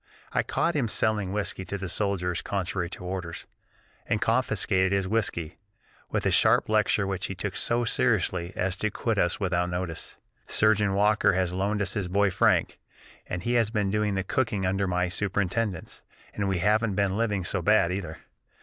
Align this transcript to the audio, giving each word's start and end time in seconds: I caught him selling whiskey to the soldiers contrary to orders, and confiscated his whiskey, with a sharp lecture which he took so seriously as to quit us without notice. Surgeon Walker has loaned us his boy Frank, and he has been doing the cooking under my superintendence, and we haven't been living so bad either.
I 0.33 0.41
caught 0.41 0.75
him 0.75 0.87
selling 0.87 1.31
whiskey 1.31 1.63
to 1.65 1.77
the 1.77 1.87
soldiers 1.87 2.41
contrary 2.41 2.89
to 2.89 3.03
orders, 3.03 3.45
and 4.07 4.19
confiscated 4.19 4.91
his 4.91 5.07
whiskey, 5.07 5.57
with 6.09 6.25
a 6.25 6.31
sharp 6.31 6.69
lecture 6.69 7.05
which 7.05 7.27
he 7.27 7.35
took 7.35 7.55
so 7.55 7.83
seriously 7.85 8.51
as 8.55 8.75
to 8.77 8.89
quit 8.89 9.19
us 9.19 9.39
without 9.39 9.69
notice. 9.69 10.17
Surgeon 10.47 10.93
Walker 10.95 11.33
has 11.33 11.53
loaned 11.53 11.83
us 11.83 11.93
his 11.93 12.07
boy 12.07 12.31
Frank, 12.31 12.79
and 13.27 13.43
he 13.43 13.53
has 13.53 13.69
been 13.69 13.91
doing 13.91 14.15
the 14.15 14.23
cooking 14.23 14.65
under 14.65 14.87
my 14.87 15.07
superintendence, 15.07 16.01
and 16.33 16.49
we 16.49 16.57
haven't 16.57 16.95
been 16.95 17.15
living 17.15 17.43
so 17.43 17.61
bad 17.61 17.93
either. 17.93 18.17